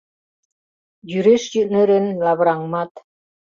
Йӱреш 1.09 1.43
нӧрен 1.73 2.05
лавыраҥмат... 2.25 2.91